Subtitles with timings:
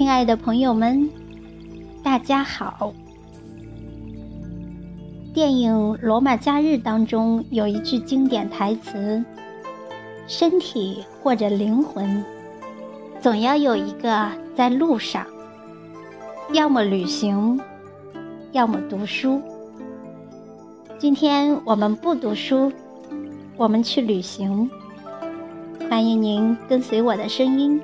[0.00, 1.10] 亲爱的朋友们，
[2.02, 2.94] 大家好。
[5.34, 9.22] 电影《罗马假日》当中有一句经典台词
[10.26, 12.24] ：“身体或者灵魂，
[13.20, 15.26] 总要有一个在路上，
[16.54, 17.60] 要么旅行，
[18.52, 19.42] 要么读书。”
[20.98, 22.72] 今天我们不读书，
[23.58, 24.70] 我们去旅行。
[25.90, 27.78] 欢迎您跟随我的声音，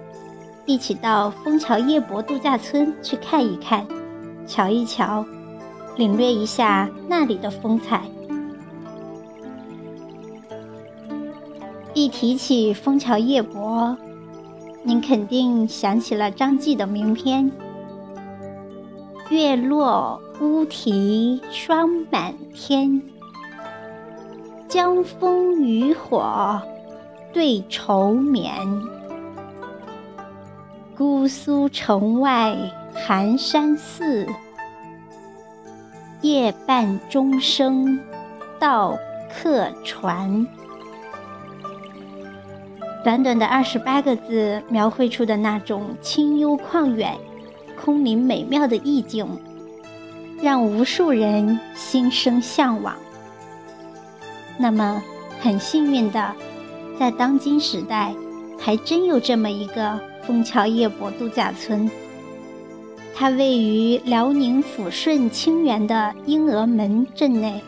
[0.67, 3.87] 一起到枫桥夜泊度假村去看一看，
[4.47, 5.25] 瞧一瞧。
[5.97, 8.03] 领略一下那里的风采。
[11.95, 13.97] 一提起枫桥夜泊，
[14.83, 17.51] 您肯定想起了张继的名篇
[19.31, 23.01] ：“月落乌啼霜满天，
[24.69, 26.61] 江枫渔火
[27.33, 28.53] 对愁眠。
[30.97, 32.57] 姑苏城外
[32.95, 34.27] 寒山寺。”
[36.23, 38.01] 夜半钟声
[38.59, 38.99] 到
[39.31, 40.47] 客船。
[43.05, 47.17] 短短的二十八个字，描绘出的那种清幽旷远、
[47.81, 49.29] 空灵美妙的意境，
[50.43, 52.97] 让无数人心生向往。
[54.59, 55.01] 那么，
[55.41, 56.33] 很幸运的，
[56.99, 58.13] 在当今时代，
[58.59, 61.91] 还真有这么一个枫桥夜泊度假村。
[63.15, 67.63] 它位于辽宁抚顺清源的英娥门镇内，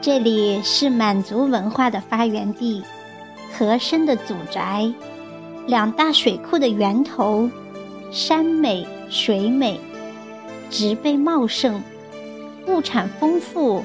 [0.00, 2.82] 这里是满族文化的发源地，
[3.52, 4.90] 和珅的祖宅，
[5.66, 7.50] 两大水库的源头，
[8.10, 9.78] 山美水美，
[10.70, 11.82] 植被茂盛，
[12.66, 13.82] 物产丰富，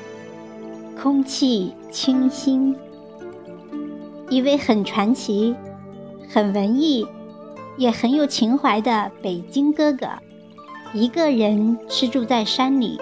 [1.02, 2.74] 空气清新。
[4.30, 5.54] 一位很传奇、
[6.30, 7.06] 很文艺，
[7.80, 10.08] 也很有情怀的北京哥哥。
[10.94, 13.00] 一个人吃住在山里，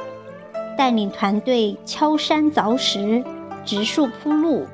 [0.77, 3.23] 带领团队敲山凿石、
[3.65, 4.67] 植树铺路，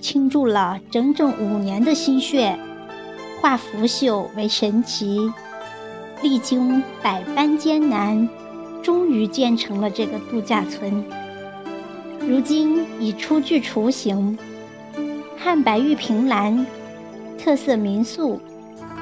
[0.00, 2.58] 倾注了整整五年的心血，
[3.40, 5.30] 化腐朽为神奇，
[6.22, 8.28] 历经百般艰难，
[8.82, 11.04] 终于建成了这个度假村。
[12.18, 14.36] 如今已初具雏形，
[15.38, 16.66] 汉白玉凭栏、
[17.38, 18.40] 特色民宿、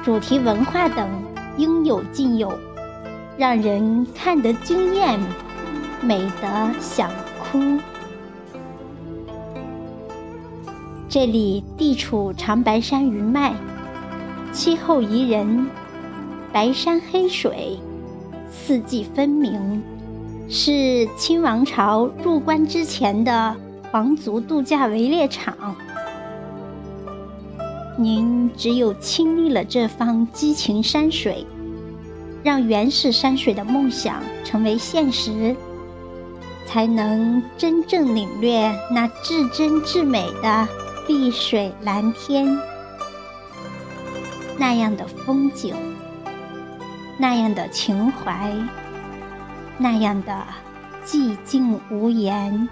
[0.05, 1.09] 主题文化等
[1.57, 2.53] 应有尽有。
[3.37, 5.19] 让人看得惊艳，
[5.99, 7.59] 美得想哭。
[11.09, 13.55] 这里地处长白山云脉，
[14.53, 15.67] 气候宜人，
[16.53, 17.79] 白山黑水，
[18.51, 19.81] 四季分明，
[20.47, 23.55] 是清王朝入关之前的
[23.91, 25.75] 皇族度假围猎场。
[27.97, 31.45] 您只有亲历了这方激情山水。
[32.43, 35.55] 让原始山水的梦想成为现实，
[36.67, 40.67] 才能真正领略那至真至美的
[41.07, 42.55] 碧水蓝天，
[44.59, 45.73] 那样的风景，
[47.17, 48.53] 那样的情怀，
[49.79, 50.45] 那样的
[51.03, 52.69] 寂静无言。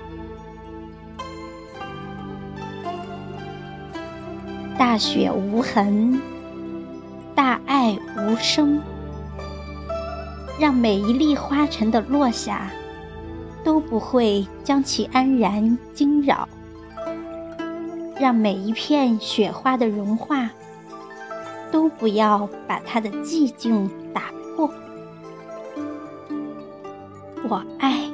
[4.77, 6.19] 大雪无痕，
[7.35, 8.81] 大爱无声。
[10.59, 12.71] 让每一粒花尘的落下，
[13.63, 16.47] 都不会将其安然惊扰；
[18.19, 20.49] 让每一片雪花的融化，
[21.71, 24.69] 都不要把它的寂静打破。
[27.47, 28.09] 我爱，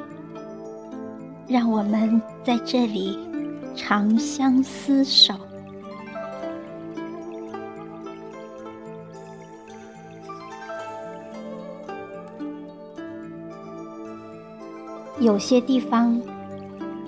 [1.48, 3.18] 让我们在这里
[3.76, 5.34] 长相厮守。
[15.20, 16.22] 有些地方，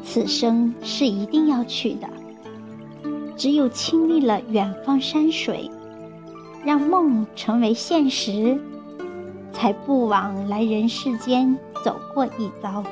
[0.03, 2.07] 此生是一定要去的。
[3.37, 5.71] 只有亲历了远方山水，
[6.65, 8.59] 让梦成为现实，
[9.53, 12.83] 才不枉来人世间走过一遭。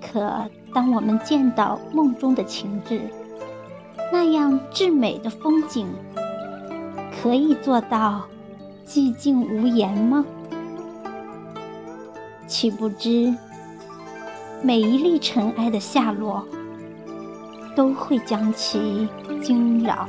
[0.00, 3.00] 可当我们见到梦中的情致，
[4.10, 5.86] 那样至美的风景，
[7.22, 8.24] 可以做到
[8.86, 10.24] 寂静无言吗？
[12.46, 13.34] 岂不知？
[14.62, 16.44] 每一粒尘埃的下落，
[17.76, 19.08] 都会将其
[19.42, 20.08] 惊扰。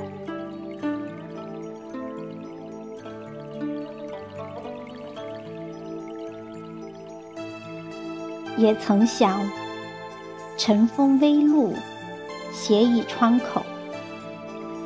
[8.57, 9.39] 也曾想，
[10.57, 11.73] 晨风微露，
[12.51, 13.61] 斜倚窗口，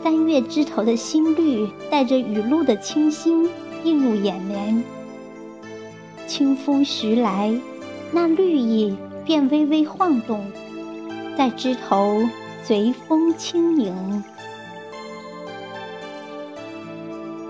[0.03, 3.49] 三月枝头的新绿，带着雨露的清新，
[3.85, 4.83] 映入眼帘。
[6.27, 7.53] 清风徐来，
[8.11, 8.93] 那绿意
[9.25, 10.45] 便微微晃动，
[11.37, 12.21] 在枝头
[12.63, 14.23] 随风轻盈，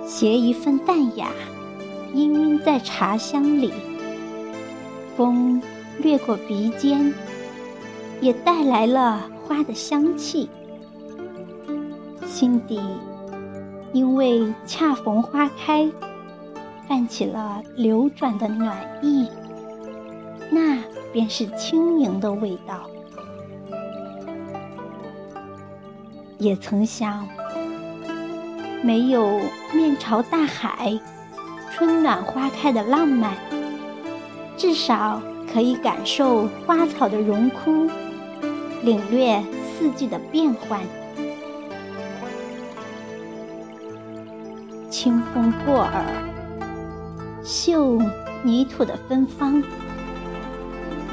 [0.05, 1.29] 携一份淡雅，
[2.13, 3.71] 氤氲在茶香里。
[5.15, 5.61] 风
[5.99, 7.13] 掠过鼻尖，
[8.21, 10.49] 也带来了花的香气。
[12.25, 12.79] 心底
[13.93, 15.89] 因为恰逢花开。
[16.87, 19.25] 泛起了流转的暖意，
[21.11, 22.89] 便是轻盈的味道。
[26.37, 27.27] 也曾想，
[28.83, 29.39] 没有
[29.73, 30.99] 面朝大海、
[31.71, 33.35] 春暖花开的浪漫，
[34.57, 35.21] 至少
[35.53, 37.87] 可以感受花草的荣枯，
[38.81, 39.43] 领略
[39.77, 40.79] 四季的变幻。
[44.89, 46.05] 清风过耳。
[47.43, 47.99] 嗅
[48.43, 49.63] 泥土的芬芳，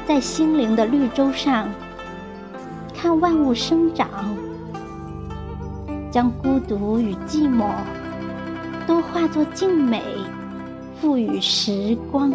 [0.09, 1.69] 在心灵的绿洲上，
[2.95, 4.09] 看万物生长，
[6.09, 7.67] 将孤独与寂寞
[8.87, 10.01] 都化作静美，
[10.99, 12.33] 赋予时光。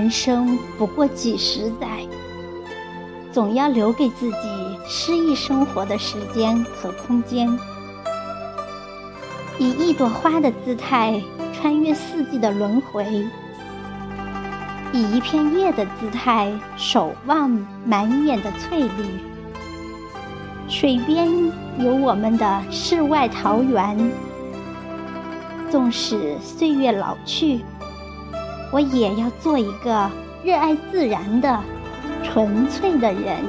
[0.00, 2.06] 人生不过几十载，
[3.30, 4.38] 总要留给自己
[4.88, 7.46] 诗意生活的时间和空间，
[9.58, 11.20] 以一朵花的姿态
[11.52, 13.04] 穿越四季的轮回，
[14.90, 17.50] 以一片叶的姿态守望
[17.84, 19.04] 满眼的翠绿。
[20.66, 21.28] 水边
[21.78, 24.10] 有我们的世外桃源，
[25.70, 27.60] 纵使岁月老去。
[28.72, 30.10] 我也要做一个
[30.44, 31.62] 热爱自然的
[32.22, 33.42] 纯粹的人。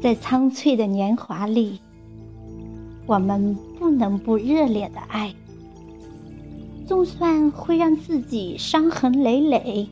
[0.00, 1.80] 在苍翠的年华里，
[3.06, 5.34] 我们不能不热烈的爱。
[6.84, 9.88] 就算会让自己伤痕累累，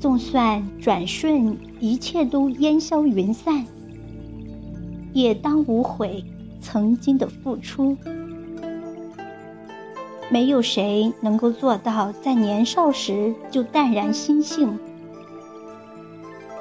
[0.00, 3.64] 就算转瞬一切都烟消云散，
[5.12, 6.24] 也当无悔。
[6.60, 7.96] 曾经的付出，
[10.28, 14.78] 没有谁能够做到在年少时就淡然心性。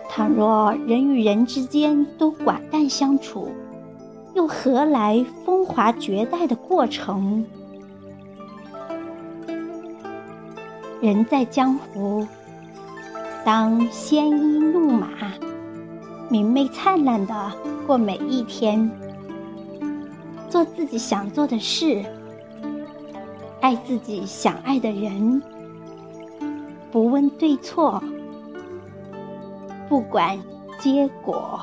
[0.09, 3.49] 倘若人与人之间都寡淡相处，
[4.33, 7.45] 又何来风华绝代的过程？
[11.01, 12.27] 人在江湖，
[13.45, 15.07] 当鲜衣怒马，
[16.29, 17.51] 明媚灿烂的
[17.85, 18.91] 过每一天。
[20.49, 22.03] 做自己想做的事，
[23.61, 25.41] 爱自己想爱的人，
[26.91, 28.03] 不问对错，
[29.87, 30.39] 不管
[30.79, 31.61] 结果，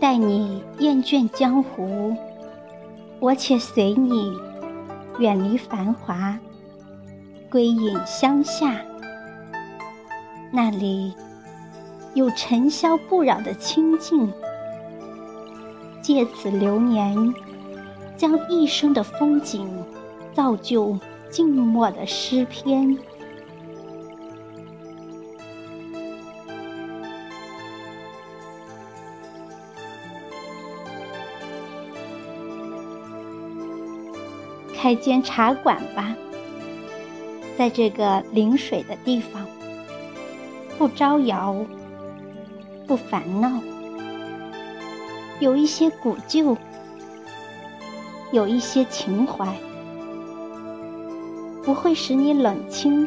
[0.00, 2.16] 待你厌倦江湖，
[3.20, 4.32] 我且随你
[5.18, 6.38] 远离繁华，
[7.50, 8.80] 归隐乡下，
[10.50, 11.12] 那里。
[12.14, 14.32] 有尘嚣不扰的清静，
[16.02, 17.32] 借此流年，
[18.16, 19.68] 将一生的风景
[20.32, 20.98] 造就
[21.30, 22.98] 静默的诗篇。
[34.74, 36.16] 开间茶馆吧，
[37.56, 39.46] 在这个临水的地方，
[40.78, 41.54] 不招摇。
[42.88, 43.60] 不烦恼，
[45.40, 46.56] 有一些古旧，
[48.32, 49.54] 有一些情怀，
[51.62, 53.06] 不会使你冷清，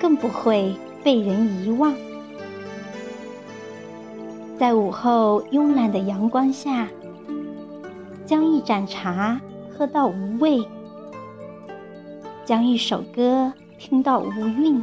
[0.00, 1.94] 更不会被人遗忘。
[4.58, 6.88] 在午后慵懒的阳光下，
[8.24, 9.38] 将一盏茶
[9.76, 10.66] 喝到无味，
[12.46, 14.82] 将一首歌听到无韵。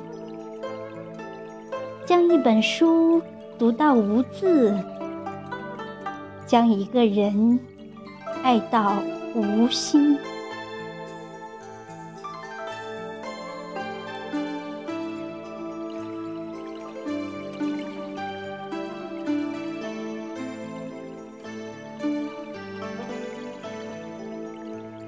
[2.06, 3.22] 将一本书
[3.58, 4.78] 读到无字，
[6.46, 7.58] 将一个人
[8.44, 8.96] 爱到
[9.34, 10.18] 无心。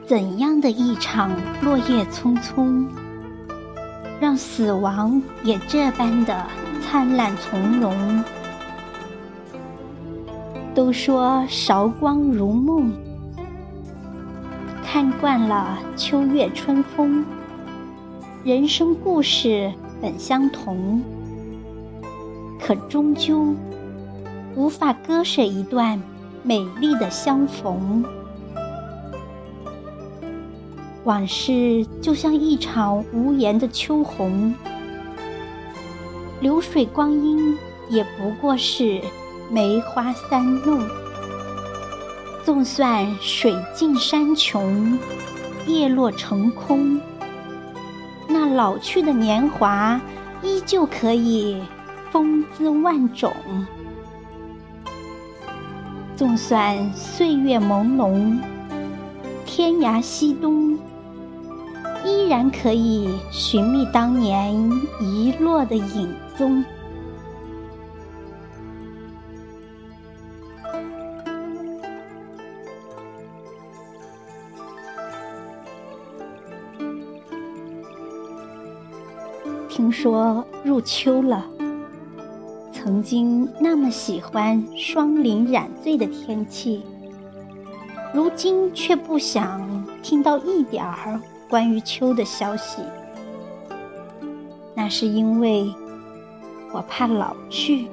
[0.07, 2.87] 怎样的一场落叶匆匆，
[4.21, 6.45] 让死亡也这般的？
[6.85, 8.23] 灿烂从容，
[10.75, 12.91] 都说韶光如梦，
[14.83, 17.25] 看惯了秋月春风，
[18.43, 21.01] 人生故事本相同，
[22.61, 23.55] 可终究
[24.55, 25.99] 无法割舍一段
[26.43, 28.05] 美丽的相逢。
[31.03, 34.53] 往事就像一场无言的秋红，
[36.39, 37.57] 流水光阴
[37.89, 39.01] 也不过是。
[39.47, 40.81] 梅花三弄，
[42.43, 44.97] 纵算水尽山穷，
[45.67, 46.99] 叶落成空，
[48.27, 50.01] 那老去的年华
[50.41, 51.61] 依旧可以
[52.11, 53.31] 风姿万种。
[56.15, 58.39] 纵算岁月朦胧，
[59.45, 60.74] 天涯西东，
[62.05, 64.53] 依然可以寻觅当年
[65.01, 66.63] 遗落的影踪。
[79.67, 81.43] 听说入秋了，
[82.71, 86.83] 曾经那么喜欢霜林染醉的天气，
[88.13, 91.19] 如今却不想听到一点儿
[91.55, 92.81] 关于秋的消息。
[94.73, 95.73] 那是因为
[96.73, 97.87] 我怕老去。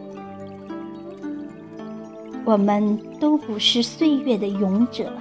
[2.44, 5.12] 我们都不是岁月的勇者，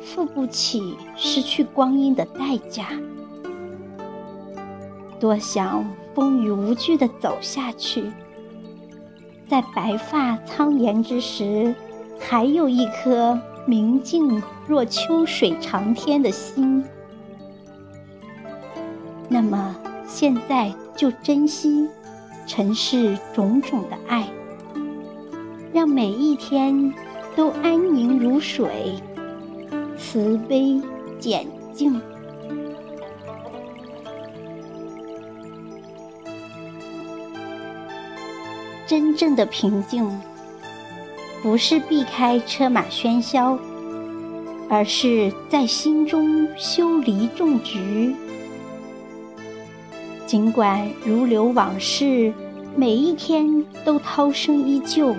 [0.00, 2.86] 付不起失去光阴的代价。
[5.18, 8.08] 多想风雨无惧地走下去，
[9.48, 11.74] 在白发苍颜之时，
[12.20, 13.36] 还有一颗
[13.66, 16.84] 明净若秋水长天的心。
[19.32, 19.76] 那么
[20.08, 21.88] 现在就珍惜
[22.48, 24.28] 尘世种种的爱，
[25.72, 26.92] 让每一天
[27.36, 28.96] 都安宁如水，
[29.96, 30.82] 慈悲
[31.20, 32.02] 简静。
[38.84, 40.10] 真正的平静，
[41.40, 43.56] 不是避开车马喧嚣，
[44.68, 48.16] 而是在心中修篱种菊。
[50.30, 52.32] 尽管如流往事，
[52.76, 55.12] 每一天都涛声依旧，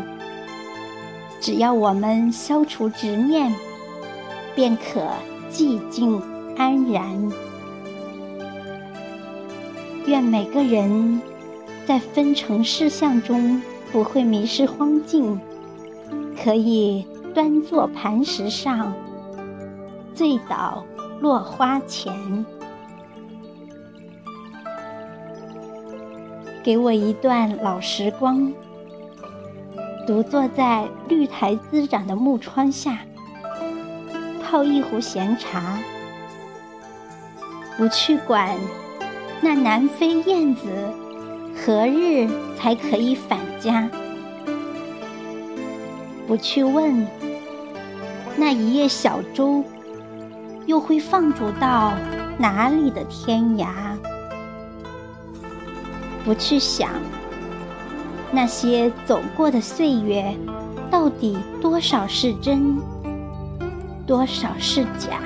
[1.41, 3.53] 只要我们消除执念，
[4.55, 5.05] 便可
[5.51, 6.17] 寂静
[6.55, 7.29] 安然。
[10.05, 11.19] 愿每个人。
[11.85, 15.37] 在分成事项中，不会迷失荒径，
[16.41, 18.93] 可以端坐磐石上，
[20.15, 20.85] 醉倒
[21.19, 22.13] 落花前。
[26.63, 28.53] 给我一段老时光，
[30.05, 32.99] 独坐在绿苔滋长的木窗下，
[34.43, 35.79] 泡一壶闲茶，
[37.77, 38.55] 不去管
[39.41, 40.67] 那南飞燕子。
[41.63, 42.27] 何日
[42.57, 43.89] 才可以返家？
[46.27, 47.05] 不去问
[48.35, 49.63] 那一叶小舟，
[50.65, 51.93] 又会放逐到
[52.37, 53.67] 哪里的天涯？
[56.23, 56.89] 不去想
[58.31, 60.35] 那些走过的岁月，
[60.89, 62.77] 到底多少是真，
[64.05, 65.19] 多少是假？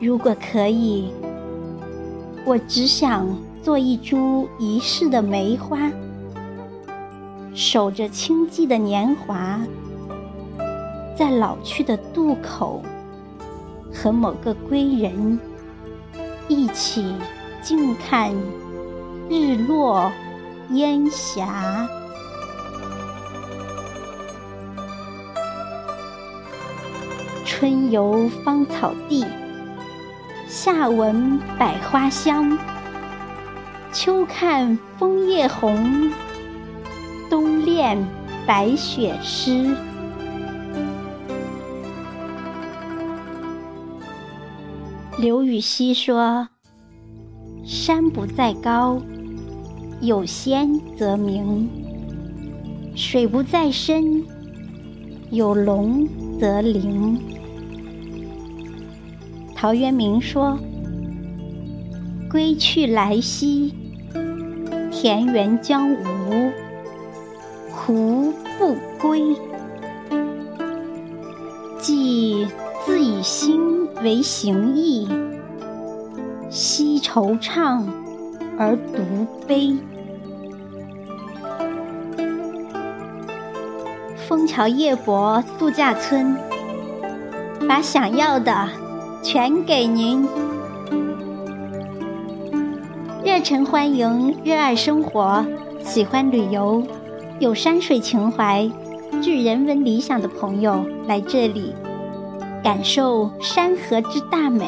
[0.00, 1.12] 如果可以。
[2.44, 3.26] 我只想
[3.60, 5.90] 做一株遗世的梅花，
[7.52, 9.58] 守着清寂的年华，
[11.18, 12.84] 在老去的渡口，
[13.92, 15.40] 和某个归人
[16.46, 17.16] 一起
[17.66, 18.32] 静看
[19.28, 20.12] 日落
[20.70, 21.88] 烟霞。
[27.44, 29.26] 春游芳草地。
[30.46, 32.56] 夏闻百花香，
[33.92, 36.12] 秋看枫叶红，
[37.28, 37.98] 冬恋
[38.46, 39.76] 白雪诗。
[45.18, 46.48] 刘禹锡说
[47.86, 49.00] ：“山不在高，
[50.00, 51.68] 有仙则名；
[52.96, 54.24] 水不在深，
[55.30, 56.04] 有龙
[56.40, 57.16] 则灵。”
[59.54, 60.58] 陶渊明说
[62.28, 63.72] ：“归去来兮，
[64.90, 66.50] 田园将芜，
[67.70, 69.22] 胡不归？
[71.78, 72.48] 既
[72.84, 75.06] 自以心为形役，
[77.16, 77.82] 惆怅
[78.58, 79.00] 而独
[79.46, 79.74] 悲。”
[84.28, 86.36] 枫桥夜泊度假村，
[87.66, 88.68] 把想要的
[89.22, 90.28] 全给您。
[93.24, 95.42] 热忱欢迎热爱生活、
[95.82, 96.82] 喜欢旅游、
[97.38, 98.70] 有山水情怀、
[99.22, 101.72] 具人文理想的朋友来这里，
[102.62, 104.66] 感受山河之大美，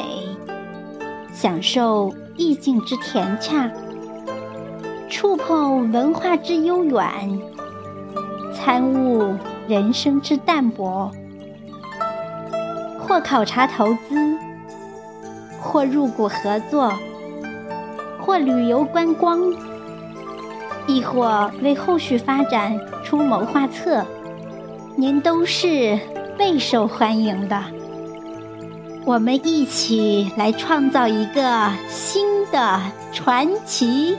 [1.31, 3.69] 享受意境之恬洽。
[5.09, 7.03] 触碰文化之悠远，
[8.55, 9.35] 参悟
[9.67, 11.11] 人生之淡泊，
[12.99, 14.37] 或考察投资，
[15.59, 16.93] 或入股合作，
[18.21, 19.41] 或旅游观光，
[20.87, 24.05] 亦或为后续发展出谋划策，
[24.95, 25.99] 您都是
[26.37, 27.61] 备受欢迎的。
[29.05, 34.15] 我们一起来创造一个新的传奇。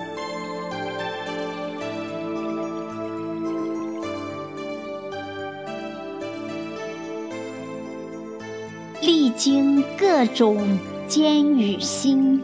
[9.03, 12.43] 历经各种艰与辛，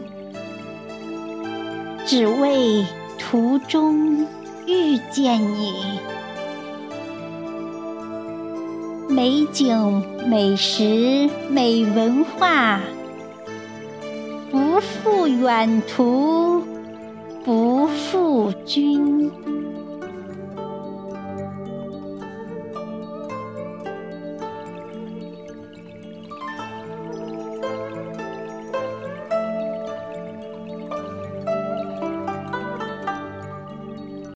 [2.05, 2.83] 只为
[3.17, 4.25] 途中
[4.65, 5.99] 遇见你。
[9.07, 12.81] 美景、美食、美文化，
[14.77, 16.61] 不负远途，
[17.43, 19.31] 不负君。